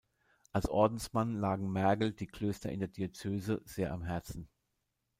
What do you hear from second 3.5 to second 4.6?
sehr am Herzen.